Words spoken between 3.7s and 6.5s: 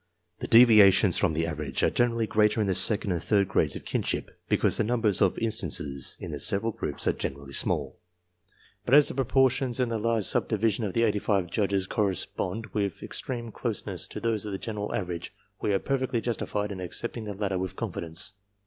of kinship, because the numbers of instances in the